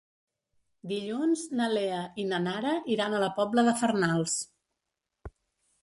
Dilluns 0.91 1.43
na 1.59 1.67
Lea 1.75 2.01
i 2.23 2.27
na 2.31 2.41
Nara 2.47 2.73
iran 2.97 3.17
a 3.17 3.23
la 3.27 3.31
Pobla 3.39 3.69
de 3.71 3.79
Farnals. 3.85 4.43